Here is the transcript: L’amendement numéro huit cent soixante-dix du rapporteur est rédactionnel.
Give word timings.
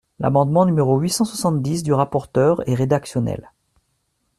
L’amendement 0.17 0.65
numéro 0.65 0.97
huit 0.99 1.11
cent 1.11 1.25
soixante-dix 1.25 1.83
du 1.83 1.93
rapporteur 1.93 2.67
est 2.67 2.73
rédactionnel. 2.73 3.51